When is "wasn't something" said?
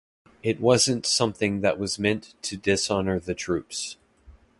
0.59-1.61